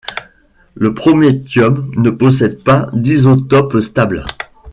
Le 0.73 0.95
prométhium 0.95 1.91
ne 1.95 2.09
possède 2.09 2.63
pas 2.63 2.89
d'isotope 2.91 3.79
stable. 3.81 4.25